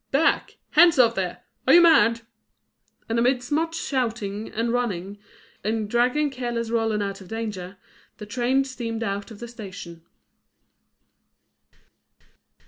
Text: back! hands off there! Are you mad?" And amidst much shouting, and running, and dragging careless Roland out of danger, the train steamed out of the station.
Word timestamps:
back! 0.09 0.57
hands 0.71 0.97
off 0.97 1.13
there! 1.13 1.43
Are 1.67 1.75
you 1.75 1.81
mad?" 1.81 2.21
And 3.07 3.19
amidst 3.19 3.51
much 3.51 3.75
shouting, 3.75 4.49
and 4.51 4.73
running, 4.73 5.19
and 5.63 5.87
dragging 5.87 6.31
careless 6.31 6.71
Roland 6.71 7.03
out 7.03 7.21
of 7.21 7.27
danger, 7.27 7.77
the 8.17 8.25
train 8.25 8.63
steamed 8.63 9.03
out 9.03 9.29
of 9.29 9.37
the 9.39 9.47
station. 9.47 10.01